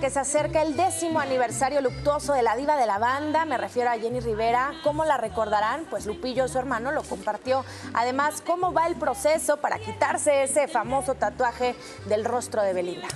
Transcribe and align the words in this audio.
que 0.00 0.10
se 0.10 0.20
acerca 0.20 0.62
el 0.62 0.76
décimo 0.76 1.18
aniversario 1.18 1.80
luctuoso 1.80 2.32
de 2.32 2.42
la 2.42 2.56
diva 2.56 2.76
de 2.76 2.86
la 2.86 2.98
banda, 2.98 3.44
me 3.44 3.58
refiero 3.58 3.90
a 3.90 3.98
Jenny 3.98 4.20
Rivera. 4.20 4.72
¿Cómo 4.84 5.04
la 5.04 5.16
recordarán? 5.16 5.84
Pues 5.90 6.06
Lupillo, 6.06 6.46
su 6.46 6.58
hermano, 6.58 6.92
lo 6.92 7.02
compartió. 7.02 7.64
Además, 7.94 8.42
¿cómo 8.46 8.72
va 8.72 8.86
el 8.86 8.94
proceso 8.96 9.56
para 9.56 9.78
quitarse 9.78 10.44
ese 10.44 10.68
famoso 10.68 11.14
tatuaje 11.14 11.74
del 12.08 12.24
rostro 12.24 12.62
de 12.62 12.72
Belinda? 12.72 13.08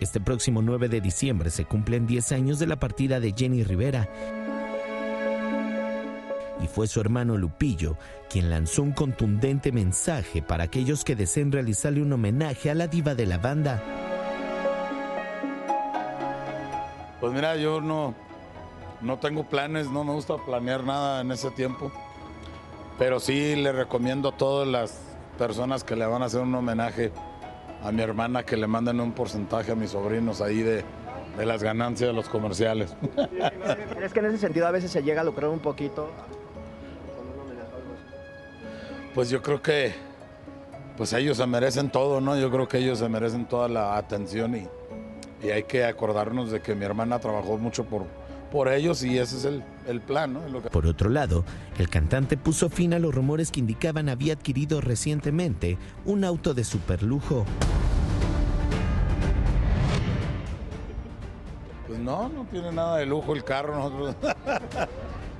Este 0.00 0.20
próximo 0.20 0.62
9 0.62 0.88
de 0.88 1.00
diciembre 1.00 1.50
se 1.50 1.64
cumplen 1.64 2.06
10 2.06 2.32
años 2.32 2.58
de 2.58 2.66
la 2.66 2.76
partida 2.76 3.20
de 3.20 3.32
Jenny 3.36 3.64
Rivera. 3.64 4.08
Y 6.62 6.66
fue 6.66 6.86
su 6.86 7.00
hermano 7.00 7.38
Lupillo 7.38 7.96
quien 8.28 8.50
lanzó 8.50 8.82
un 8.82 8.92
contundente 8.92 9.72
mensaje 9.72 10.42
para 10.42 10.64
aquellos 10.64 11.04
que 11.04 11.16
deseen 11.16 11.50
realizarle 11.50 12.02
un 12.02 12.12
homenaje 12.12 12.70
a 12.70 12.74
la 12.74 12.86
diva 12.86 13.14
de 13.14 13.26
la 13.26 13.38
banda. 13.38 13.82
Pues 17.20 17.32
mira, 17.32 17.56
yo 17.56 17.80
no, 17.80 18.14
no 19.02 19.18
tengo 19.18 19.44
planes, 19.44 19.90
no 19.90 20.04
me 20.04 20.12
gusta 20.12 20.36
planear 20.38 20.84
nada 20.84 21.20
en 21.20 21.30
ese 21.30 21.50
tiempo. 21.50 21.92
Pero 22.98 23.20
sí 23.20 23.56
le 23.56 23.72
recomiendo 23.72 24.30
a 24.30 24.36
todas 24.36 24.66
las 24.66 24.98
personas 25.38 25.84
que 25.84 25.96
le 25.96 26.06
van 26.06 26.22
a 26.22 26.26
hacer 26.26 26.40
un 26.40 26.54
homenaje 26.54 27.12
a 27.82 27.92
mi 27.92 28.02
hermana 28.02 28.42
que 28.42 28.56
le 28.56 28.66
manden 28.66 29.00
un 29.00 29.12
porcentaje 29.12 29.72
a 29.72 29.74
mis 29.74 29.90
sobrinos 29.90 30.40
ahí 30.40 30.62
de, 30.62 30.84
de 31.36 31.46
las 31.46 31.62
ganancias 31.62 32.08
de 32.08 32.14
los 32.14 32.28
comerciales. 32.28 32.94
¿Crees 33.96 34.12
que 34.12 34.20
en 34.20 34.26
ese 34.26 34.38
sentido 34.38 34.66
a 34.66 34.70
veces 34.70 34.90
se 34.90 35.02
llega 35.02 35.20
a 35.20 35.24
lucrar 35.24 35.50
un 35.50 35.60
poquito? 35.60 36.10
Pues 39.14 39.28
yo 39.28 39.42
creo 39.42 39.60
que 39.60 39.94
pues 40.96 41.12
ellos 41.14 41.38
se 41.38 41.46
merecen 41.46 41.90
todo, 41.90 42.20
¿no? 42.20 42.38
Yo 42.38 42.50
creo 42.50 42.68
que 42.68 42.78
ellos 42.78 42.98
se 42.98 43.08
merecen 43.08 43.46
toda 43.46 43.68
la 43.68 43.96
atención 43.96 44.54
y, 44.54 44.68
y 45.42 45.50
hay 45.50 45.64
que 45.64 45.84
acordarnos 45.84 46.50
de 46.50 46.60
que 46.60 46.74
mi 46.74 46.84
hermana 46.84 47.18
trabajó 47.18 47.56
mucho 47.58 47.84
por, 47.84 48.04
por 48.50 48.68
ellos 48.68 49.02
y 49.02 49.18
ese 49.18 49.36
es 49.36 49.44
el, 49.44 49.62
el 49.86 50.00
plan, 50.00 50.38
Por 50.70 50.86
otro 50.86 51.08
lado, 51.08 51.44
el 51.78 51.88
cantante 51.88 52.36
puso 52.36 52.68
fin 52.68 52.94
a 52.94 52.98
los 52.98 53.14
rumores 53.14 53.50
que 53.50 53.60
indicaban 53.60 54.08
había 54.08 54.34
adquirido 54.34 54.80
recientemente 54.80 55.78
un 56.04 56.24
auto 56.24 56.52
de 56.54 56.64
superlujo. 56.64 57.44
Pues 61.86 61.98
no, 61.98 62.28
no 62.28 62.44
tiene 62.44 62.70
nada 62.72 62.98
de 62.98 63.06
lujo 63.06 63.34
el 63.34 63.42
carro, 63.42 63.74
nosotros 63.74 64.16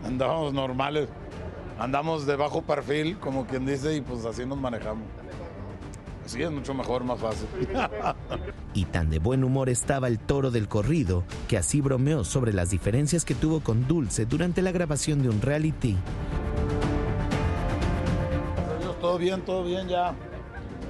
andamos 0.05 0.53
normales, 0.53 1.09
andamos 1.79 2.27
de 2.27 2.37
bajo 2.37 2.63
perfil, 2.63 3.19
como 3.19 3.47
quien 3.47 3.67
dice, 3.67 3.95
y 3.95 4.01
pues 4.01 4.25
así 4.25 4.47
nos 4.47 4.59
manejamos. 4.59 5.05
Así 6.31 6.45
es 6.45 6.51
mucho 6.53 6.75
mejor, 6.75 7.03
más 7.03 7.19
fácil. 7.19 7.49
Y 8.73 8.85
tan 8.85 9.11
de 9.11 9.19
buen 9.19 9.43
humor 9.43 9.69
estaba 9.69 10.07
el 10.07 10.21
toro 10.21 10.53
del 10.53 10.69
corrido 10.69 11.25
que 11.49 11.59
así 11.59 11.81
bromeó 11.81 12.23
sobre 12.23 12.53
las 12.53 12.71
diferencias 12.71 13.25
que 13.25 13.35
tuvo 13.35 13.59
con 13.59 13.89
Dulce 13.89 14.27
durante 14.27 14.63
la 14.63 14.71
grabación 14.71 15.25
de 15.25 15.29
un 15.29 15.43
reality. 15.43 15.97
Todo 19.01 19.19
bien, 19.19 19.41
todo 19.41 19.65
bien 19.65 19.89
ya. 19.89 20.15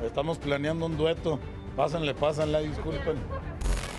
Estamos 0.04 0.36
planeando 0.36 0.84
un 0.84 0.98
dueto. 0.98 1.38
Pásenle, 1.74 2.12
pásenle, 2.12 2.68
disculpen. 2.68 3.16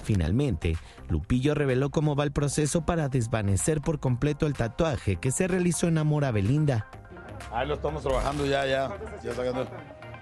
Finalmente, 0.03 0.77
Lupillo 1.09 1.55
reveló 1.55 1.89
cómo 1.89 2.15
va 2.15 2.23
el 2.23 2.31
proceso 2.31 2.85
para 2.85 3.09
desvanecer 3.09 3.81
por 3.81 3.99
completo 3.99 4.45
el 4.45 4.53
tatuaje 4.53 5.15
que 5.15 5.31
se 5.31 5.47
realizó 5.47 5.87
en 5.87 5.97
amor 5.97 6.23
a 6.23 6.29
Belinda. 6.29 6.87
Ahí 7.51 7.67
lo 7.67 7.73
estamos 7.73 8.03
trabajando 8.03 8.45
ya, 8.45 8.67
ya. 8.67 8.95
ya 9.23 9.33
sacando. 9.33 9.65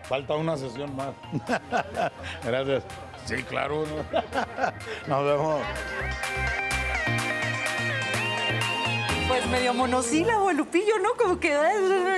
Falta 0.10 0.34
una 0.36 0.58
sesión 0.58 0.96
más. 0.96 1.14
Gracias. 2.44 2.84
Sí, 3.26 3.44
claro. 3.44 3.86
¿no? 3.86 4.04
Nos 5.08 5.26
vemos. 5.26 5.62
Pues 9.28 9.46
medio 9.50 9.76
monosílabo, 9.76 10.52
Lupillo, 10.52 10.98
¿no? 10.98 11.10
Como 11.16 11.40
que 11.40 11.56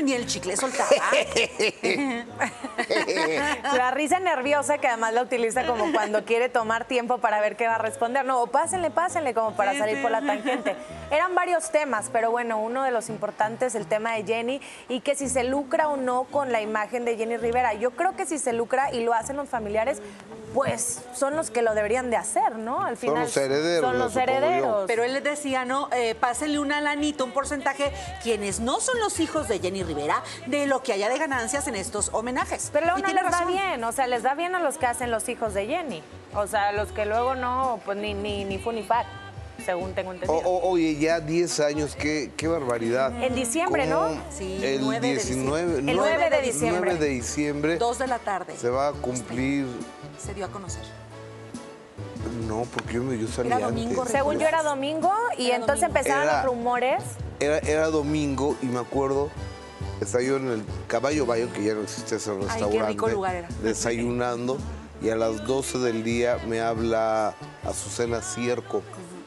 ni 0.04 0.14
el 0.14 0.26
chicle 0.26 0.56
soltaba. 0.56 0.90
La 3.74 3.92
risa 3.92 4.20
nerviosa 4.20 4.78
que 4.78 4.88
además 4.88 5.14
la 5.14 5.22
utiliza 5.22 5.66
como 5.66 5.92
cuando 5.92 6.26
quiere 6.26 6.50
tomar 6.50 6.86
tiempo 6.86 7.18
para 7.20 7.40
ver 7.40 7.56
qué 7.56 7.68
va 7.68 7.76
a 7.76 7.80
responder. 7.80 8.26
No, 8.26 8.42
o 8.42 8.48
pásenle, 8.48 8.92
pásenle 8.92 9.34
como 9.34 9.56
para 9.56 9.78
salir 9.78 10.02
por 10.02 10.12
la 10.12 10.22
tangente. 10.22 10.76
Eran 11.12 11.36
varios 11.36 11.72
temas, 11.72 12.10
pero 12.12 12.32
bueno, 12.32 12.60
uno 12.60 12.84
de 12.84 12.92
los 12.92 13.10
importantes, 13.10 13.76
el 13.76 13.86
tema 13.86 14.14
de 14.14 14.24
Jenny 14.24 14.62
y 14.90 15.02
que 15.02 15.16
si 15.16 15.30
se 15.30 15.44
lucra 15.44 15.90
o 15.90 15.98
no 15.98 16.24
con 16.26 16.52
la 16.52 16.62
imagen 16.62 17.06
de 17.06 17.18
Jenny 17.18 17.38
Rivera. 17.38 17.74
Yo 17.74 17.92
creo 17.92 18.16
que 18.16 18.26
si 18.26 18.40
se 18.40 18.54
lucra 18.54 18.92
y 18.94 19.04
lo 19.04 19.14
hacen 19.14 19.36
los 19.36 19.50
familiares, 19.50 20.02
pues 20.54 21.02
son 21.14 21.36
los 21.36 21.50
que 21.50 21.62
lo 21.62 21.74
deberían 21.74 22.10
de 22.10 22.18
hacer, 22.18 22.58
¿no? 22.58 22.84
Al 22.84 22.98
final 22.98 23.24
los 23.24 23.38
herederos, 23.38 23.90
Son 23.90 24.00
los 24.00 24.16
herederos. 24.16 24.84
Pero 24.88 25.04
él 25.04 25.14
les 25.14 25.24
decía, 25.24 25.66
¿no? 25.66 25.90
Eh, 25.94 26.16
pásenle 26.16 26.60
una 26.60 26.82
lanita, 26.82 27.24
un 27.24 27.32
porcentaje, 27.32 27.92
quienes 28.22 28.60
no 28.60 28.80
son 28.80 29.00
los 29.00 29.20
hijos 29.20 29.48
de 29.48 29.60
Jenny 29.60 29.84
Rivera, 29.84 30.24
de 30.48 30.66
lo 30.68 30.84
que 30.84 30.94
haya 30.94 31.10
de 31.10 31.18
ganancias 31.18 31.68
en 31.68 31.76
estos 31.76 32.10
homenajes. 32.14 32.71
Pero 32.74 32.86
luego 32.86 33.00
no 33.02 33.08
les 33.14 33.24
da 33.24 33.30
razón. 33.30 33.48
bien, 33.48 33.84
o 33.84 33.92
sea, 33.92 34.08
les 34.08 34.24
da 34.24 34.34
bien 34.36 34.56
a 34.56 34.60
los 34.60 34.78
que 34.78 34.86
hacen 34.86 35.12
los 35.12 35.28
hijos 35.30 35.54
de 35.54 35.66
Jenny. 35.68 36.02
O 36.34 36.48
sea, 36.48 36.72
los 36.72 36.92
que 36.92 37.06
luego 37.06 37.36
no, 37.36 37.80
pues 37.86 37.98
ni, 37.98 38.14
ni, 38.14 38.46
ni 38.46 38.58
fu 38.60 38.72
ni 38.72 38.82
fa, 38.84 39.04
según 39.66 39.94
tengo 39.94 40.14
entendido. 40.14 40.40
O- 40.40 40.48
o- 40.68 40.70
oye, 40.72 40.96
ya 40.98 41.20
10 41.20 41.60
años, 41.60 41.96
qué, 41.96 42.32
qué 42.38 42.48
barbaridad. 42.48 43.12
En 43.22 43.36
diciembre, 43.36 43.86
¿no? 43.88 44.08
¿Cómo 44.08 44.22
Sí, 44.32 44.60
el 44.64 44.82
9 44.82 45.06
de 45.08 45.14
19, 45.16 45.66
diciembre. 45.82 45.92
El 45.92 45.98
9 45.98 46.30
de 46.30 46.42
diciembre. 46.42 46.92
9 46.94 47.00
de 47.06 47.10
diciembre 47.10 47.78
Dos 47.78 48.00
de 48.00 48.08
la 48.08 48.20
tarde. 48.20 48.56
se 48.58 48.70
va 48.70 48.88
a 48.88 48.94
cumplir. 48.94 49.68
Se 50.18 50.34
dio 50.34 50.46
a 50.46 50.50
conocer. 50.50 50.84
No, 52.48 52.64
porque 52.74 52.94
yo, 52.94 53.04
me- 53.04 53.18
yo 53.18 53.28
salí 53.28 53.48
Era 53.50 53.60
domingo, 53.60 54.02
antes. 54.02 54.12
Según 54.16 54.38
yo 54.40 54.48
era 54.48 54.64
domingo 54.64 55.14
y 55.38 55.48
Era 55.48 55.56
entonces 55.58 55.82
domingo. 55.82 56.00
empezaron 56.00 56.24
Era- 56.24 56.38
los 56.44 56.46
rumores. 56.46 57.04
Era, 57.40 57.58
era 57.60 57.88
domingo 57.88 58.56
y 58.62 58.68
me 58.68 58.80
acuerdo, 58.80 59.30
estaba 60.02 60.24
yo 60.24 60.38
en 60.38 60.48
el 60.50 60.64
Caballo 60.88 61.26
Bayo, 61.26 61.52
que 61.54 61.64
ya 61.64 61.74
no 61.74 61.82
existe 61.82 62.16
ese 62.16 62.32
qué 62.32 62.46
restaurante. 62.46 62.88
rico 62.94 63.10
lugar 63.10 63.36
era. 63.36 63.48
Desayunando 63.64 64.58
y 65.02 65.10
a 65.10 65.16
las 65.16 65.46
12 65.46 65.80
del 65.80 66.04
día 66.04 66.38
me 66.48 66.60
habla 66.62 67.34
Azucena 67.64 68.22
Cierco 68.22 68.82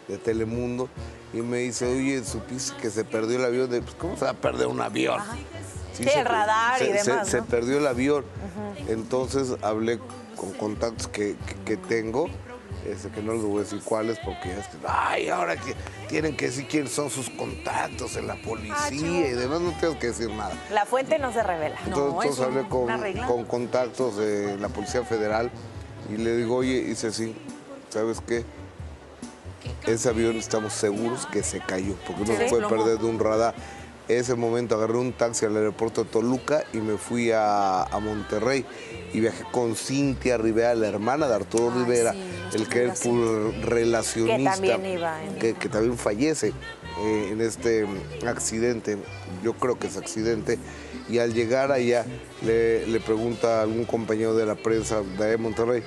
de 0.08 0.18
Telemundo 0.18 0.88
y 1.32 1.38
me 1.38 1.58
dice, 1.58 1.86
oye, 1.86 2.22
¿supiste 2.24 2.76
que 2.80 2.90
se 2.90 3.04
perdió 3.04 3.38
el 3.38 3.44
avión? 3.44 3.70
De, 3.70 3.80
pues, 3.82 3.94
¿Cómo 3.96 4.16
se 4.16 4.24
va 4.24 4.32
a 4.32 4.34
perder 4.34 4.66
un 4.68 4.80
avión? 4.80 5.20
Sí, 5.92 6.04
el 6.12 6.24
radar 6.24 6.80
y 6.82 6.86
se- 6.86 6.98
se- 7.04 7.10
demás, 7.10 7.28
Se, 7.28 7.38
¿no? 7.38 7.44
perdió 7.46 7.78
el 7.78 7.86
avión. 7.86 8.24
Entonces 8.88 9.54
hablé 9.62 9.98
con 10.36 10.52
contactos 10.52 11.08
que, 11.08 11.36
que- 11.46 11.54
que 11.64 11.76
tengo, 11.76 12.28
este, 12.86 13.08
que 13.10 13.22
no 13.22 13.32
les 13.32 13.42
voy 13.42 13.58
a 13.58 13.60
decir 13.60 13.80
cuáles, 13.82 14.18
porque 14.18 14.48
ya 14.50 14.58
es 14.58 14.68
que, 14.68 14.76
ay, 14.86 15.28
ahora 15.28 15.56
que 15.56 15.74
tienen 16.08 16.36
que 16.36 16.46
decir 16.46 16.66
quiénes 16.66 16.92
son 16.92 17.10
sus 17.10 17.30
contactos 17.30 18.16
en 18.16 18.26
la 18.26 18.36
policía 18.36 19.28
y 19.28 19.32
demás, 19.32 19.60
no 19.60 19.72
tengo 19.80 19.98
que 19.98 20.08
decir 20.08 20.30
nada. 20.30 20.52
La 20.70 20.84
fuente 20.84 21.18
no 21.18 21.32
se 21.32 21.42
revela. 21.42 21.76
No, 21.86 22.08
Entonces, 22.08 22.30
es 22.30 22.38
entonces 22.38 22.68
hablé 22.90 23.26
con, 23.26 23.44
contactos 23.44 24.16
de 24.16 24.58
la 24.58 24.68
Policía 24.68 25.02
Federal 25.04 25.50
y 26.12 26.16
le 26.16 26.36
digo, 26.36 26.56
oye, 26.56 26.82
dice 26.82 27.12
sí, 27.12 27.34
¿sabes 27.88 28.20
qué? 28.26 28.44
Ese 29.86 30.08
avión 30.08 30.36
estamos 30.36 30.72
seguros 30.72 31.26
que 31.26 31.42
se 31.42 31.60
cayó, 31.60 31.94
porque 32.06 32.22
no 32.22 32.38
Se 32.38 32.48
puede 32.48 32.68
perder 32.68 32.98
de 32.98 33.06
un 33.06 33.18
radar. 33.18 33.54
Ese 34.08 34.34
momento 34.34 34.74
agarré 34.74 34.98
un 34.98 35.12
taxi 35.12 35.46
al 35.46 35.56
aeropuerto 35.56 36.04
de 36.04 36.10
Toluca 36.10 36.64
y 36.74 36.78
me 36.78 36.98
fui 36.98 37.30
a, 37.30 37.84
a 37.84 37.98
Monterrey. 38.00 38.64
Y 39.14 39.20
viajé 39.20 39.44
con 39.50 39.76
Cintia 39.76 40.36
Rivera, 40.36 40.74
la 40.74 40.88
hermana 40.88 41.26
de 41.28 41.34
Arturo 41.34 41.70
Rivera, 41.70 42.12
sí, 42.12 42.18
el 42.54 42.68
que 42.68 42.86
es 42.86 43.02
relacionista, 43.62 44.36
Que 44.36 44.44
también 44.44 44.86
iba 44.98 45.24
en- 45.24 45.36
que, 45.38 45.54
que 45.54 45.68
también 45.68 45.96
fallece 45.96 46.48
eh, 47.00 47.28
en 47.32 47.40
este 47.40 47.86
accidente, 48.26 48.98
yo 49.42 49.52
creo 49.54 49.78
que 49.78 49.86
es 49.86 49.96
accidente, 49.96 50.58
y 51.08 51.18
al 51.18 51.32
llegar 51.32 51.70
allá 51.72 52.04
le, 52.44 52.86
le 52.86 53.00
pregunta 53.00 53.60
a 53.60 53.62
algún 53.62 53.84
compañero 53.84 54.34
de 54.34 54.46
la 54.46 54.54
prensa 54.56 55.00
de 55.02 55.36
Monterrey, 55.38 55.82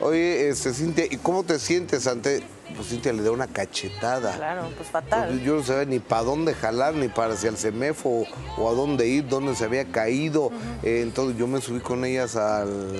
oye, 0.00 0.48
este, 0.48 0.72
Cintia, 0.72 1.04
¿y 1.10 1.16
cómo 1.18 1.42
te 1.44 1.58
sientes 1.58 2.06
ante...? 2.06 2.42
Pues 2.76 2.88
Cintia 2.88 3.12
le 3.12 3.22
da 3.22 3.30
una 3.30 3.46
cachetada. 3.46 4.36
Claro, 4.36 4.68
pues 4.76 4.88
fatal. 4.88 5.40
Yo 5.42 5.56
no 5.56 5.62
sabía 5.62 5.84
ni 5.84 5.98
para 5.98 6.22
dónde 6.22 6.54
jalar, 6.54 6.94
ni 6.94 7.08
para 7.08 7.34
hacia 7.34 7.50
el 7.50 7.56
CEMEFO 7.56 8.08
o, 8.08 8.26
o 8.58 8.70
a 8.70 8.72
dónde 8.74 9.06
ir, 9.06 9.28
dónde 9.28 9.54
se 9.54 9.64
había 9.64 9.84
caído. 9.86 10.50
Eh, 10.82 11.00
entonces 11.02 11.36
yo 11.38 11.46
me 11.46 11.60
subí 11.60 11.80
con 11.80 12.04
ellas 12.04 12.36
al, 12.36 12.94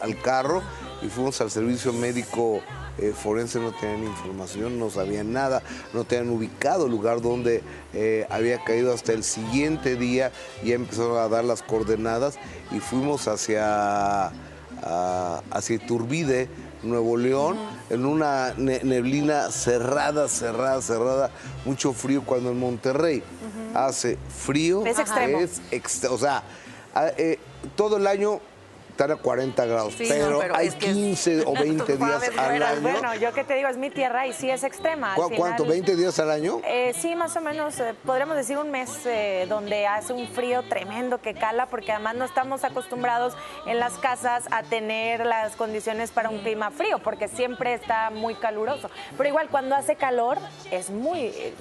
al 0.00 0.20
carro 0.22 0.62
y 1.02 1.08
fuimos 1.08 1.40
al 1.40 1.50
servicio 1.50 1.92
médico 1.92 2.60
eh, 2.98 3.12
forense, 3.14 3.58
no 3.58 3.72
tenían 3.72 4.04
información, 4.04 4.78
no 4.78 4.88
sabían 4.90 5.32
nada, 5.32 5.62
no 5.92 6.04
tenían 6.04 6.30
ubicado 6.30 6.86
el 6.86 6.92
lugar 6.92 7.20
donde 7.20 7.62
eh, 7.92 8.26
había 8.30 8.64
caído 8.64 8.94
hasta 8.94 9.12
el 9.12 9.22
siguiente 9.22 9.96
día, 9.96 10.32
ya 10.64 10.74
empezaron 10.76 11.18
a 11.18 11.28
dar 11.28 11.44
las 11.44 11.62
coordenadas 11.62 12.38
y 12.70 12.78
fuimos 12.80 13.28
hacia, 13.28 14.26
a- 14.28 15.42
hacia 15.50 15.76
Iturbide, 15.76 16.48
Nuevo 16.86 17.16
León, 17.16 17.56
en 17.90 18.06
una 18.06 18.54
ne- 18.56 18.80
neblina 18.82 19.50
cerrada, 19.50 20.28
cerrada, 20.28 20.80
cerrada, 20.82 21.30
mucho 21.64 21.92
frío 21.92 22.22
cuando 22.24 22.50
en 22.50 22.58
Monterrey 22.58 23.22
hace 23.74 24.16
frío. 24.44 24.84
Es 24.86 24.98
extremo. 24.98 25.38
es 25.40 25.60
ext- 25.70 26.08
o 26.10 26.16
sea, 26.18 26.42
eh, 27.18 27.38
todo 27.76 27.96
el 27.98 28.06
año 28.06 28.40
están 28.96 29.10
a 29.10 29.16
40 29.16 29.66
grados, 29.66 29.92
Sí, 29.94 30.06
pero, 30.08 30.30
no, 30.30 30.38
pero 30.38 30.56
hay 30.56 30.68
es 30.68 30.74
que- 30.74 30.86
15 30.86 31.42
o 31.44 31.52
20 31.60 31.84
Tú 31.84 32.04
días 32.04 32.10
sabes, 32.22 32.38
al 32.38 32.62
año. 32.62 32.80
Bueno, 32.80 33.14
yo 33.16 33.32
que 33.34 33.44
te 33.44 33.54
digo, 33.54 33.68
es 33.68 33.76
mi 33.76 33.90
tierra 33.90 34.26
y 34.26 34.32
sí 34.32 34.48
es 34.48 34.64
extrema. 34.64 35.10
al 35.12 35.16
¿Cu- 35.20 35.30
¿Cuánto? 35.36 35.64
final. 35.64 35.82
¿20 35.84 35.96
días 35.96 36.18
al 36.18 36.30
año? 36.30 36.60
Eh, 36.64 36.94
sí, 36.98 37.14
más 37.14 37.36
o 37.36 37.42
menos, 37.42 37.78
eh, 37.78 37.94
podríamos 38.06 38.36
decir 38.36 38.56
un 38.56 38.70
mes 38.70 38.88
eh, 39.04 39.44
donde 39.50 39.86
hace 39.86 40.14
un 40.14 40.26
frío 40.28 40.62
tremendo 40.62 41.20
que 41.20 41.34
cala, 41.34 41.66
porque 41.66 41.92
además 41.92 42.14
no 42.16 42.24
estamos 42.24 42.64
acostumbrados 42.64 43.34
en 43.66 43.78
las 43.78 43.92
casas 43.98 44.44
a 44.50 44.62
tener 44.62 45.26
las 45.26 45.56
condiciones 45.56 46.10
para 46.10 46.30
un 46.30 46.38
clima 46.38 46.70
frío, 46.70 46.98
porque 46.98 47.28
siempre 47.28 47.74
está 47.74 48.08
muy 48.08 48.34
caluroso. 48.34 48.88
Pero 49.18 49.28
igual 49.28 49.48
cuando 49.50 49.74
hace 49.74 49.96
calor 49.96 50.38
es 50.70 50.88
muy... 50.88 51.18
eh, 51.20 51.54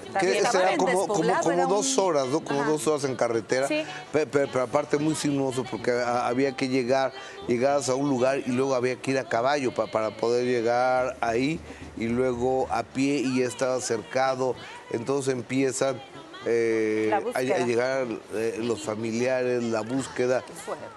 será 0.49 0.71
en 0.71 0.77
como, 0.77 0.91
como, 0.93 0.99
despoblado, 1.07 1.41
como 1.43 1.51
era 1.53 1.65
dos 1.65 1.97
un- 1.97 2.05
horas, 2.05 2.27
¿no? 2.27 2.39
Como 2.39 2.61
Ajá. 2.61 2.69
dos 2.69 2.87
horas 2.87 3.03
en 3.03 3.15
carretera. 3.17 3.67
Sí. 3.67 3.83
Pe- 4.13 4.25
pe- 4.25 4.47
Pero, 4.47 4.61
aparte 4.63 4.97
muy 4.97 5.15
sinuoso 5.15 5.65
porque 5.69 5.91
a- 5.91 6.27
había 6.27 6.55
que 6.55 6.69
llegar, 6.69 7.11
llegabas 7.47 7.89
a 7.89 7.95
un 7.95 8.09
lugar 8.09 8.41
y 8.45 8.51
luego 8.51 8.75
había 8.75 8.95
que 8.95 9.11
ir 9.11 9.19
a 9.19 9.27
caballo 9.29 9.73
pa- 9.73 9.87
para 9.87 10.15
poder 10.17 10.45
llegar 10.45 11.17
ahí 11.21 11.59
y 11.97 12.07
luego 12.07 12.67
a 12.71 12.83
pie 12.83 13.17
y 13.23 13.39
ya 13.39 13.45
estaba 13.45 13.79
cercado. 13.81 14.55
Entonces 14.91 15.33
empiezan 15.33 16.01
eh, 16.45 17.11
a, 17.33 17.41
llegar 17.41 18.07
eh, 18.33 18.57
los 18.59 18.81
familiares, 18.83 19.63
la 19.63 19.81
búsqueda. 19.81 20.43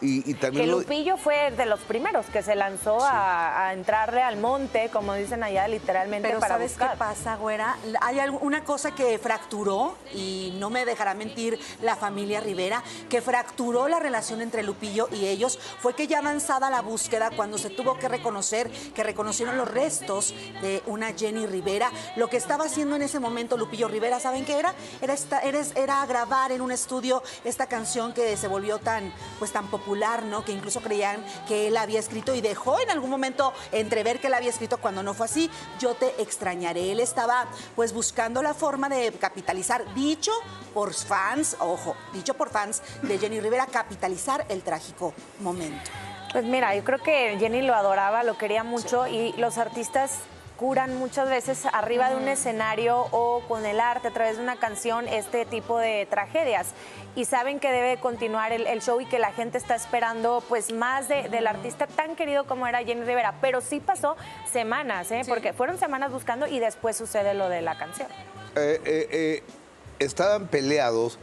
Y, 0.00 0.22
Que 0.22 0.34
también 0.34 0.70
lo- 0.70 0.78
Lupillo 0.80 1.16
fue 1.16 1.50
de 1.50 1.66
los 1.66 1.80
primeros 1.80 2.26
que 2.26 2.42
se 2.42 2.54
lanzó 2.54 2.98
a, 3.02 3.68
a 3.68 3.72
entrarle 3.74 4.22
al 4.22 4.36
monte, 4.36 4.90
como 4.92 5.14
dicen 5.14 5.42
allá, 5.42 5.66
literalmente 5.68 6.28
Pero 6.28 6.40
para 6.40 6.54
¿sabes 6.54 6.72
buscar. 6.72 6.92
qué 6.92 6.96
pasa, 6.98 7.36
güera? 7.36 7.76
Hay 8.00 8.18
una 8.40 8.64
cosa 8.64 8.94
que 8.94 9.18
fracturó, 9.18 9.96
y 10.12 10.52
no 10.58 10.70
me 10.70 10.84
dejará 10.84 11.14
mentir 11.14 11.58
la 11.82 11.96
familia 11.96 12.40
Rivera, 12.40 12.82
que 13.08 13.20
fracturó 13.22 13.88
la 13.88 13.98
relación 13.98 14.40
entre 14.40 14.62
Lupillo 14.62 15.08
y 15.12 15.26
ellos, 15.26 15.58
fue 15.80 15.94
que 15.94 16.06
ya 16.06 16.18
avanzada 16.18 16.70
la 16.70 16.82
búsqueda, 16.82 17.30
cuando 17.34 17.58
se 17.58 17.70
tuvo 17.70 17.98
que 17.98 18.08
reconocer, 18.08 18.70
que 18.94 19.02
reconocieron 19.02 19.56
los 19.56 19.68
restos 19.70 20.34
de 20.62 20.82
una 20.86 21.12
Jenny 21.12 21.46
Rivera, 21.46 21.90
lo 22.16 22.28
que 22.28 22.36
estaba 22.36 22.64
haciendo 22.66 22.96
en 22.96 23.02
ese 23.02 23.18
momento 23.18 23.56
Lupillo 23.56 23.88
Rivera, 23.88 24.20
¿saben 24.20 24.44
qué 24.44 24.58
era? 24.58 24.74
Era, 25.00 25.14
esta- 25.14 25.37
era, 25.40 25.60
era 25.74 26.06
grabar 26.06 26.52
en 26.52 26.60
un 26.60 26.72
estudio 26.72 27.22
esta 27.44 27.66
canción 27.66 28.12
que 28.12 28.36
se 28.36 28.48
volvió 28.48 28.78
tan, 28.78 29.12
pues, 29.38 29.52
tan 29.52 29.68
popular, 29.68 30.22
¿no? 30.24 30.44
Que 30.44 30.52
incluso 30.52 30.80
creían 30.80 31.24
que 31.46 31.68
él 31.68 31.76
había 31.76 32.00
escrito 32.00 32.34
y 32.34 32.40
dejó 32.40 32.80
en 32.80 32.90
algún 32.90 33.10
momento 33.10 33.52
entrever 33.72 34.20
que 34.20 34.28
él 34.28 34.34
había 34.34 34.50
escrito 34.50 34.78
cuando 34.78 35.02
no 35.02 35.14
fue 35.14 35.26
así. 35.26 35.50
Yo 35.78 35.94
te 35.94 36.20
extrañaré. 36.20 36.92
Él 36.92 37.00
estaba 37.00 37.46
pues 37.74 37.92
buscando 37.92 38.42
la 38.42 38.54
forma 38.54 38.88
de 38.88 39.12
capitalizar, 39.12 39.94
dicho 39.94 40.32
por 40.74 40.94
fans, 40.94 41.56
ojo, 41.60 41.96
dicho 42.12 42.34
por 42.34 42.50
fans 42.50 42.82
de 43.02 43.18
Jenny 43.18 43.40
Rivera, 43.40 43.66
capitalizar 43.66 44.46
el 44.48 44.62
trágico 44.62 45.14
momento. 45.40 45.90
Pues 46.32 46.44
mira, 46.44 46.74
yo 46.74 46.84
creo 46.84 46.98
que 46.98 47.36
Jenny 47.38 47.62
lo 47.62 47.74
adoraba, 47.74 48.22
lo 48.22 48.36
quería 48.36 48.62
mucho 48.62 49.06
y 49.06 49.32
los 49.38 49.56
artistas 49.56 50.18
curan 50.58 50.96
muchas 50.98 51.30
veces 51.30 51.64
arriba 51.72 52.10
de 52.10 52.16
un 52.16 52.26
escenario 52.28 53.06
o 53.12 53.42
con 53.46 53.64
el 53.64 53.78
arte 53.80 54.08
a 54.08 54.10
través 54.10 54.36
de 54.38 54.42
una 54.42 54.56
canción 54.56 55.06
este 55.08 55.46
tipo 55.46 55.78
de 55.78 56.06
tragedias. 56.10 56.66
Y 57.14 57.24
saben 57.24 57.60
que 57.60 57.70
debe 57.72 57.98
continuar 58.00 58.52
el, 58.52 58.66
el 58.66 58.82
show 58.82 59.00
y 59.00 59.06
que 59.06 59.18
la 59.18 59.32
gente 59.32 59.56
está 59.56 59.76
esperando 59.76 60.42
pues 60.48 60.72
más 60.72 61.08
de- 61.08 61.28
del 61.28 61.46
artista 61.46 61.86
tan 61.86 62.16
querido 62.16 62.44
como 62.44 62.66
era 62.66 62.80
Jenny 62.84 63.02
Rivera, 63.04 63.34
pero 63.40 63.60
sí 63.60 63.78
pasó 63.80 64.16
semanas, 64.52 65.10
¿eh? 65.12 65.22
porque 65.28 65.52
fueron 65.52 65.78
semanas 65.78 66.10
buscando 66.12 66.46
y 66.46 66.58
después 66.58 66.96
sucede 66.96 67.34
lo 67.34 67.48
de 67.48 67.62
la 67.62 67.78
canción. 67.78 68.08
eh, 68.56 68.80
eh, 68.84 69.08
eh, 69.10 69.42
estaban 70.00 70.48
peleados 70.48 71.18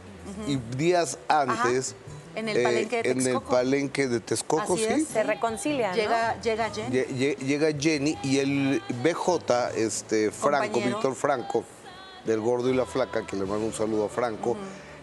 y 0.46 0.56
días 0.76 1.18
antes 1.28 1.94
En 2.36 2.48
el 2.48 2.62
palenque 2.62 3.02
de 3.02 3.10
en 3.10 3.18
el 3.18 3.24
Texcoco. 3.24 3.50
palenque 3.50 4.08
de 4.08 4.20
Texcoco, 4.20 4.74
Así 4.74 4.84
sí. 4.84 4.92
es. 4.92 5.08
Se 5.08 5.22
reconcilian, 5.22 5.90
¿no? 5.90 5.96
Llega, 6.42 6.70
Jenny. 6.70 6.96
Lle- 6.96 7.08
lle- 7.08 7.36
Llega 7.38 7.68
Jenny 7.78 8.18
y 8.22 8.38
el 8.38 8.82
BJ, 9.02 9.70
este 9.76 10.30
Franco, 10.30 10.64
Compañero. 10.72 10.96
Víctor 10.98 11.14
Franco, 11.14 11.64
del 12.24 12.40
Gordo 12.40 12.68
y 12.70 12.74
la 12.74 12.84
Flaca, 12.86 13.26
que 13.26 13.36
le 13.36 13.44
mando 13.46 13.66
un 13.66 13.72
saludo 13.72 14.04
a 14.04 14.08
Franco, 14.08 14.56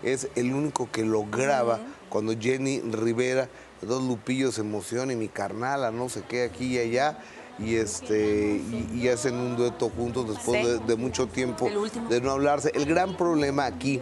es 0.04 0.28
el 0.36 0.54
único 0.54 0.90
que 0.92 1.04
lo 1.04 1.26
graba 1.26 1.80
cuando 2.10 2.34
Jenny 2.40 2.82
Rivera, 2.82 3.50
dos 3.82 4.04
Lupillos 4.04 4.56
se 4.56 4.62
emociona 4.62 5.14
y 5.14 5.16
mi 5.16 5.28
carnala, 5.30 5.90
no 5.92 6.10
sé 6.10 6.22
qué, 6.28 6.44
aquí 6.44 6.76
y 6.76 6.80
allá. 6.80 7.18
Y, 7.60 7.76
este, 7.76 8.56
y, 8.58 8.90
y 9.02 9.08
hacen 9.10 9.36
un 9.36 9.56
dueto 9.56 9.90
juntos 9.90 10.28
después 10.28 10.60
Sí. 10.66 10.72
de, 10.72 10.80
de 10.80 10.96
mucho 10.96 11.28
tiempo 11.28 11.70
de 12.10 12.20
no 12.22 12.32
hablarse. 12.32 12.72
El 12.74 12.86
gran 12.86 13.16
problema 13.16 13.66
aquí 13.66 14.02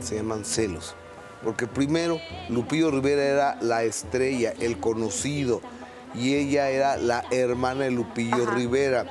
se 0.00 0.14
llaman 0.16 0.44
celos. 0.44 0.94
Porque 1.42 1.66
primero, 1.66 2.20
Lupillo 2.48 2.90
Rivera 2.90 3.24
era 3.24 3.58
la 3.60 3.84
estrella, 3.84 4.52
el 4.58 4.78
conocido, 4.78 5.60
y 6.14 6.34
ella 6.34 6.70
era 6.70 6.96
la 6.96 7.24
hermana 7.30 7.84
de 7.84 7.90
Lupillo 7.90 8.46
Rivera. 8.46 9.06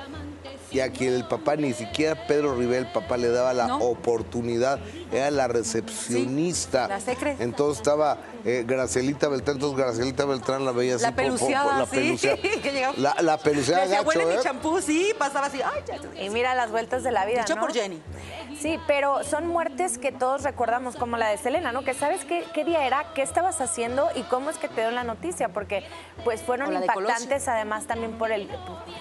Y 0.70 0.80
a 0.80 0.92
quien 0.92 1.14
el 1.14 1.24
papá, 1.26 1.56
ni 1.56 1.72
siquiera 1.72 2.26
Pedro 2.26 2.54
Rivera, 2.54 2.86
el 2.86 2.92
papá 2.92 3.16
le 3.16 3.28
daba 3.30 3.54
la 3.54 3.66
No. 3.68 3.78
oportunidad, 3.78 4.78
era 5.10 5.30
la 5.30 5.48
recepcionista. 5.48 6.84
Sí, 6.84 6.90
la 6.90 7.00
secre. 7.00 7.36
Entonces 7.38 7.78
estaba 7.78 8.18
eh, 8.44 8.64
Gracielita 8.66 9.28
Beltrán, 9.28 9.56
entonces 9.56 9.78
Gracielita 9.78 10.24
Beltrán 10.24 10.64
la 10.64 10.72
veía 10.72 10.96
así. 10.96 11.04
La 11.04 11.12
po- 11.12 11.36
po- 11.36 11.48
la 11.50 11.86
sí. 11.86 12.16
que 12.62 12.70
llegaba- 12.72 12.94
La, 12.98 13.14
la 13.20 13.36
gacho, 13.38 14.02
huele 14.08 14.26
mi 14.26 14.34
¿eh? 14.34 14.38
champú, 14.42 14.80
sí, 14.80 15.12
pasaba 15.18 15.46
así. 15.46 15.60
Ay, 15.62 15.82
ya, 15.86 15.96
ya. 15.96 16.22
Y 16.22 16.30
mira 16.30 16.54
las 16.54 16.70
vueltas 16.70 17.02
de 17.02 17.12
la 17.12 17.24
vida, 17.26 17.40
Dicho 17.40 17.54
¿no? 17.56 17.62
por 17.62 17.72
Jenny. 17.72 18.00
Sí, 18.60 18.78
pero 18.86 19.22
son 19.24 19.46
muertes 19.46 19.98
que 19.98 20.12
todos 20.12 20.42
recordamos, 20.42 20.96
como 20.96 21.16
la 21.16 21.28
de 21.28 21.38
Selena, 21.38 21.72
¿no? 21.72 21.82
Que 21.84 21.94
sabes 21.94 22.24
qué, 22.24 22.44
qué 22.54 22.64
día 22.64 22.86
era, 22.86 23.12
qué 23.14 23.22
estabas 23.22 23.60
haciendo 23.60 24.08
y 24.16 24.22
cómo 24.22 24.50
es 24.50 24.58
que 24.58 24.68
te 24.68 24.80
dio 24.82 24.90
la 24.90 25.04
noticia, 25.04 25.48
porque 25.50 25.84
pues 26.24 26.42
fueron 26.42 26.72
impactantes 26.74 27.46
además 27.48 27.86
también 27.86 28.18
por 28.18 28.32
el 28.32 28.48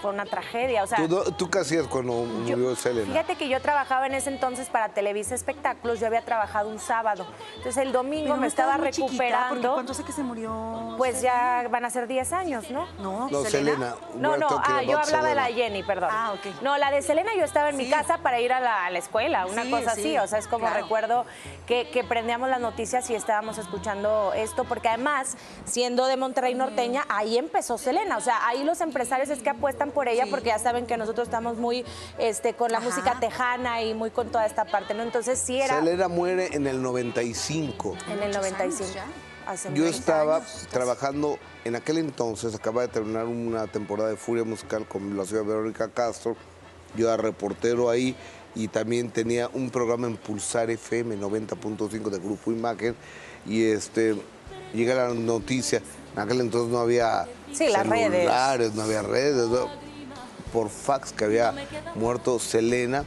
por 0.01 0.13
una 0.13 0.25
tragedia, 0.25 0.83
o 0.83 0.87
sea. 0.87 0.97
¿Tú, 1.07 1.23
¿Tú 1.37 1.49
qué 1.57 1.61
hacías 1.61 1.87
cuando 1.87 2.13
yo- 2.45 2.57
murió 2.57 2.75
Selena? 2.75 3.07
Fíjate 3.11 3.35
que 3.35 3.49
yo 3.49 3.59
trabajaba 3.61 4.05
en 4.07 4.13
ese 4.15 4.29
entonces 4.29 4.69
para 4.69 4.89
Televisa 4.89 5.35
Espectáculos, 5.35 5.99
yo 5.99 6.07
había 6.07 6.21
trabajado 6.23 6.69
un 6.69 6.79
sábado. 6.79 7.25
Entonces 7.57 7.77
el 7.77 7.91
domingo 7.91 8.27
Pero 8.29 8.37
me 8.37 8.47
estaba 8.47 8.77
muy 8.77 8.89
chiquita, 8.91 9.07
recuperando. 9.07 9.73
¿Cuánto 9.73 9.93
sé 9.93 10.03
que 10.03 10.11
se 10.11 10.23
murió? 10.23 10.95
Pues 10.97 11.21
ya 11.21 11.67
van 11.69 11.85
a 11.85 11.89
ser 11.89 12.07
10 12.07 12.31
años, 12.33 12.69
¿no? 12.69 12.87
No, 12.99 13.29
No, 13.29 13.43
Selena. 13.43 13.95
No, 14.15 14.37
no, 14.37 14.47
ah, 14.63 14.81
yo 14.83 14.97
hablaba 14.99 15.27
de 15.27 15.35
la. 15.35 15.45
Jenny, 15.47 15.81
perdón. 15.83 16.09
Ah, 16.11 16.33
ok. 16.33 16.61
No, 16.61 16.77
la 16.77 16.91
de 16.91 17.01
Selena 17.01 17.31
yo 17.37 17.45
estaba 17.45 17.69
en 17.69 17.77
mi 17.77 17.89
casa 17.89 18.17
para 18.19 18.39
ir 18.39 18.51
a 18.53 18.59
la, 18.59 18.85
a 18.85 18.89
la 18.91 18.99
escuela, 18.99 19.45
una 19.45 19.63
Sí, 19.63 19.71
cosa 19.71 19.95
sí, 19.95 20.01
así. 20.01 20.17
O 20.17 20.27
sea, 20.27 20.39
es 20.39 20.47
como 20.47 20.65
claro. 20.65 20.81
recuerdo 20.83 21.25
que, 21.65 21.89
que 21.89 22.03
prendíamos 22.03 22.49
las 22.49 22.59
noticias 22.59 23.09
y 23.09 23.15
estábamos 23.15 23.57
escuchando 23.57 24.33
esto, 24.35 24.65
porque 24.65 24.89
además, 24.89 25.37
siendo 25.65 26.05
de 26.05 26.17
Monterrey 26.17 26.53
Norteña, 26.53 27.05
ahí 27.09 27.37
empezó 27.37 27.77
Selena. 27.77 28.17
O 28.17 28.21
sea, 28.21 28.45
ahí 28.47 28.63
los 28.63 28.81
empresarios 28.81 29.29
es 29.29 29.41
que 29.41 29.49
apuestan 29.49 29.91
por 29.91 30.07
ella 30.09 30.25
Sí. 30.25 30.29
porque 30.31 30.47
ya 30.49 30.59
saben 30.59 30.85
que 30.85 30.97
nosotros 30.97 31.27
estamos 31.27 31.46
muy 31.55 31.85
este, 32.17 32.53
con 32.55 32.71
la 32.71 32.79
Ajá. 32.79 32.87
música 32.89 33.19
tejana 33.19 33.81
y 33.83 33.93
muy 33.93 34.11
con 34.11 34.27
toda 34.29 34.45
esta 34.45 34.65
parte, 34.65 34.93
¿no? 34.93 35.03
Entonces 35.03 35.39
sí 35.39 35.61
era 35.61 35.79
Selena 35.79 36.07
muere 36.09 36.49
en 36.53 36.67
el 36.67 36.81
95. 36.81 37.95
en 38.07 38.11
el 38.23 38.27
Muchos 38.29 38.35
95. 38.35 38.83
años 38.83 38.93
ya. 38.93 39.05
hace 39.51 39.69
Yo 39.69 39.83
30 39.83 39.89
estaba 39.97 40.35
años. 40.37 40.67
trabajando 40.71 41.37
en 41.63 41.75
aquel 41.75 41.97
entonces, 41.99 42.53
acaba 42.55 42.81
de 42.81 42.87
terminar 42.89 43.25
una 43.25 43.67
temporada 43.67 44.09
de 44.09 44.17
Furia 44.17 44.43
Musical 44.43 44.85
con 44.87 45.15
la 45.15 45.25
ciudad 45.25 45.43
Verónica 45.45 45.89
Castro. 45.89 46.35
Yo 46.95 47.07
era 47.07 47.17
reportero 47.21 47.89
ahí 47.89 48.15
y 48.55 48.69
también 48.69 49.11
tenía 49.11 49.49
un 49.53 49.69
programa 49.69 50.07
en 50.07 50.17
Pulsar 50.17 50.69
FM 50.71 51.17
90.5 51.17 52.09
de 52.09 52.17
Grupo 52.19 52.51
Imagen. 52.51 52.95
Y 53.45 53.63
este, 53.65 54.15
llega 54.73 54.95
la 54.95 55.13
noticia, 55.13 55.81
en 56.13 56.19
aquel 56.19 56.41
entonces 56.41 56.71
no 56.71 56.79
había 56.79 57.27
Sí, 57.53 57.67
las 57.69 57.85
redes. 57.87 58.11
celulares, 58.11 58.73
no 58.75 58.81
había 58.83 59.01
redes, 59.03 59.47
¿no? 59.47 59.67
Por 60.51 60.69
fax 60.69 61.11
que 61.13 61.25
había 61.25 61.53
muerto 61.95 62.39
Selena. 62.39 63.03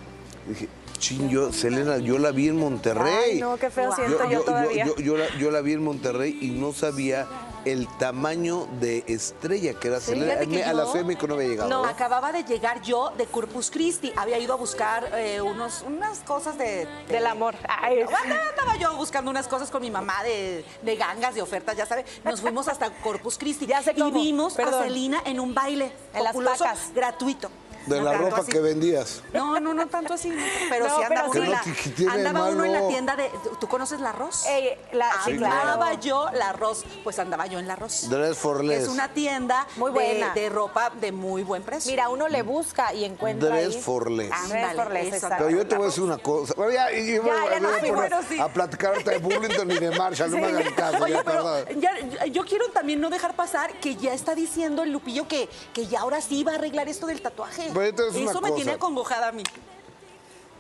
Dije, 0.49 0.69
chin, 0.99 1.29
yo, 1.29 1.53
Selena, 1.53 1.99
yo 1.99 2.19
la 2.19 2.31
vi 2.31 2.49
en 2.49 2.57
Monterrey. 2.57 3.13
Ay, 3.35 3.41
no, 3.41 3.57
qué 3.57 3.71
feo 3.71 3.95
siento 3.95 4.29
yo, 4.31 4.41
todavía. 4.43 4.85
yo- 4.87 4.97
yo 4.97 5.17
la, 5.17 5.27
yo 5.39 5.51
la 5.51 5.61
vi 5.61 5.73
en 5.73 5.83
Monterrey 5.85 6.39
y 6.41 6.49
no 6.51 6.73
sabía 6.73 7.27
el 7.65 7.87
tamaño 7.99 8.67
de 8.81 9.05
estrella 9.07 9.75
que 9.75 9.89
era 9.89 10.01
Selena. 10.01 10.33
fíjate 10.33 10.49
que 10.49 10.65
A 10.65 10.73
la 10.73 10.85
yo- 10.85 10.93
de 10.95 11.05
México 11.05 11.27
no 11.27 11.35
había 11.35 11.49
llegado. 11.49 11.69
No, 11.69 11.87
¿eh? 11.87 11.91
acababa 11.91 12.33
de 12.33 12.45
llegar 12.45 12.81
yo 12.83 13.11
de 13.17 13.27
Corpus 13.27 13.71
Christi. 13.71 14.13
Había 14.17 14.39
ido 14.39 14.53
a 14.55 14.57
buscar 14.57 15.11
eh, 15.15 15.41
unos, 15.41 15.83
unas 15.87 16.19
cosas 16.21 16.57
de, 16.59 16.87
de- 16.87 16.89
Del 17.09 17.27
amor. 17.27 17.55
Ay. 17.69 18.01
Andaba, 18.01 18.77
yo 18.79 18.95
buscando 18.97 19.31
unas 19.31 19.47
cosas 19.49 19.71
con 19.71 19.83
mi 19.83 19.91
mamá 19.91 20.23
de, 20.23 20.65
de 20.83 20.97
gangas, 20.97 21.35
de 21.35 21.43
ofertas, 21.43 21.77
ya 21.77 21.87
sabe. 21.87 22.05
Nos 22.25 22.41
fuimos 22.41 22.69
hasta 22.69 22.91
Corpus 23.03 23.37
Christi. 23.39 23.67
Ya 23.71 23.83
sé 23.83 23.93
y 23.95 24.01
cómo, 24.01 24.11
vimos 24.13 24.55
perdón. 24.55 24.81
a 24.81 24.85
Celina 24.85 25.23
en 25.25 25.39
un 25.39 25.55
baile 25.55 25.93
En 26.15 26.25
las 26.25 26.33
populoso, 26.33 26.65
pacas. 26.65 26.91
gratuito. 26.95 27.51
De 27.87 27.99
No 27.99 28.05
la 28.05 28.13
ropa 28.13 28.39
así. 28.39 28.53
que 28.53 28.61
vendías. 28.61 29.23
No, 29.33 29.59
no, 29.61 29.73
no 29.75 29.87
tanto 29.89 30.15
así. 30.15 30.33
Pero 30.69 30.87
No, 30.87 30.97
sí 30.99 31.05
pero 31.09 31.21
andaba, 31.21 31.33
sí. 31.33 31.39
uno 31.39 31.45
en 31.47 31.51
la, 31.53 32.13
andaba 32.13 32.49
uno 32.51 32.65
en 32.65 32.73
la 32.73 32.89
tienda 32.89 33.17
de. 33.17 33.31
¿Tú 33.61 33.67
conoces 33.69 34.01
la 34.01 34.11
Arroz? 34.11 34.45
Eh, 34.49 34.79
la, 34.93 35.11
sí, 35.25 35.33
andaba 35.33 35.87
claro. 35.87 36.01
yo 36.01 36.27
la 36.35 36.51
Arroz, 36.51 36.85
pues 37.03 37.19
andaba 37.19 37.47
yo 37.47 37.59
en 37.59 37.67
la 37.67 37.75
Arroz. 37.75 38.09
Dress 38.11 38.37
for 38.39 38.63
less. 38.65 38.83
Es 38.85 38.89
una 38.89 39.09
tienda 39.13 39.67
Muy 39.77 39.91
de- 39.91 39.95
buena. 39.95 40.35
De, 40.35 40.49
ropa 40.51 40.91
de 40.91 41.13
muy 41.13 41.43
buen 41.43 41.63
precio. 41.63 41.91
Mira, 41.91 42.09
uno 42.09 42.29
le 42.29 42.43
busca 42.43 42.93
y 42.93 43.05
encuentra 43.05 43.49
Dress 43.49 43.77
ahí. 43.77 43.83
for 43.83 44.11
less. 44.11 44.31
Ándale, 44.33 44.61
Dress 44.63 44.77
for 44.77 44.91
less, 44.93 45.15
exacto. 45.15 45.37
Pero 45.47 45.51
yo 45.59 45.67
te 45.67 45.75
voy 45.77 45.85
a 45.85 45.87
decir 45.89 46.03
una 46.05 46.19
cosa. 46.19 46.55
Bueno, 46.57 46.73
ya, 46.73 46.93
y- 46.93 47.11
y 47.15 47.19
voy 47.19 47.31
a- 47.31 47.35
ya 47.35 47.41
voy 47.61 47.89
a 47.89 47.93
bueno. 47.95 48.17
A 48.41 48.49
platicar 48.49 48.93
ahorita 48.93 49.11
de 49.13 49.19
Burlington 49.19 49.71
y 49.71 49.79
de 49.79 49.91
Marshall. 49.93 50.31
No 50.31 50.37
me 50.39 50.47
hagan 50.47 50.75
caso. 50.75 51.05
Oye, 51.05 51.13
ya, 51.15 51.23
pero 51.25 51.43
perdón. 51.65 51.81
ya- 51.81 52.27
yo 52.27 52.45
quiero 52.45 52.69
también 52.71 53.01
no 53.01 53.11
dejar 53.11 53.35
pasar 53.35 53.73
que 53.81 53.97
ya 53.97 54.13
está 54.13 54.35
diciendo 54.35 54.83
el 54.83 54.91
Lupillo 54.93 55.27
que, 55.27 55.49
que 55.73 55.87
ya 55.87 56.01
ahora 56.01 56.21
sí 56.21 56.45
va 56.45 56.53
a 56.53 56.55
arreglar 56.57 56.89
esto 56.89 57.07
del 57.07 57.23
tatuaje. 57.23 57.70
Pero 57.75 58.07
decir 58.07 58.29
Eso 58.29 58.41
me 58.41 58.53
tiene 58.53 58.73
acongojada 58.73 59.29
a 59.29 59.33
mí. 59.33 59.43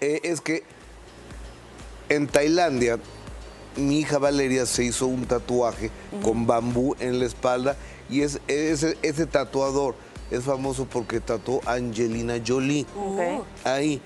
Eh, 0.01 0.21
es 0.25 0.41
que 0.41 0.65
en 2.09 2.27
Tailandia 2.27 2.99
mi 3.77 4.01
hija 4.01 4.19
Valeria 4.19 4.67
se 4.67 4.85
hizo 4.85 5.07
un 5.07 5.27
tatuaje 5.27 5.91
con 6.23 6.47
bambú 6.47 6.97
en 6.99 7.19
la 7.21 7.27
espalda 7.27 7.77
y 8.09 8.23
es, 8.23 8.41
ese, 8.49 8.99
ese 9.03 9.27
tatuador 9.27 9.95
es 10.31 10.45
famoso 10.45 10.87
porque 10.87 11.21
tatuó 11.21 11.61
a 11.67 11.75
Angelina 11.75 12.35
Jolie 12.45 12.87
ahí. 13.65 14.01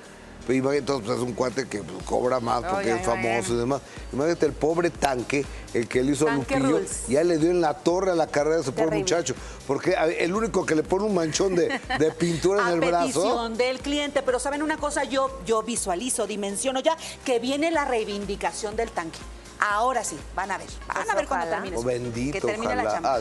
Pero 0.46 0.58
imagínate, 0.58 0.92
pues, 0.92 1.16
es 1.18 1.22
un 1.22 1.32
cuate 1.32 1.66
que 1.66 1.82
pues, 1.82 2.02
cobra 2.04 2.38
más 2.40 2.62
porque 2.64 2.92
es 2.92 3.04
famoso 3.04 3.54
y 3.54 3.56
demás. 3.56 3.80
Imagínate 4.12 4.46
el 4.46 4.52
pobre 4.52 4.90
tanque, 4.90 5.44
el 5.72 5.88
que 5.88 6.02
le 6.02 6.12
hizo 6.12 6.26
a 6.26 6.32
Tanque 6.32 6.56
Lupillo, 6.58 6.76
Rules. 6.78 7.02
ya 7.08 7.24
le 7.24 7.38
dio 7.38 7.50
en 7.50 7.60
la 7.60 7.74
torre 7.74 8.10
a 8.12 8.14
la 8.14 8.26
carrera 8.26 8.56
de 8.56 8.62
ese 8.62 8.72
pobre 8.72 8.98
muchacho. 8.98 9.34
Porque 9.66 9.96
a 9.96 10.04
ver, 10.06 10.20
el 10.22 10.34
único 10.34 10.66
que 10.66 10.74
le 10.74 10.82
pone 10.82 11.04
un 11.04 11.14
manchón 11.14 11.54
de, 11.54 11.80
de 11.98 12.10
pintura 12.12 12.60
en 12.62 12.66
a 12.68 12.72
el 12.74 12.80
brazo. 12.80 13.06
petición 13.22 13.56
del 13.56 13.78
cliente. 13.80 14.22
Pero 14.22 14.38
saben 14.38 14.62
una 14.62 14.76
cosa, 14.76 15.04
yo, 15.04 15.40
yo 15.46 15.62
visualizo, 15.62 16.26
dimensiono 16.26 16.80
ya 16.80 16.96
que 17.24 17.38
viene 17.38 17.70
la 17.70 17.84
reivindicación 17.86 18.76
del 18.76 18.90
tanque. 18.90 19.18
Ahora 19.60 20.04
sí, 20.04 20.16
van 20.34 20.50
a 20.50 20.58
ver. 20.58 20.66
Van 20.88 20.96
Pues 20.98 21.08
a 21.10 21.14
ver 21.14 21.26
cuando 21.26 21.46
ojalá. 21.46 21.62
termine. 21.62 21.76
Oh, 21.80 21.84
bendito, 21.84 22.32
Que 22.32 22.40
termine 22.46 22.74
la 22.74 22.82
ojalá. 22.82 22.92
chamba. 22.94 23.14
Ah, 23.14 23.18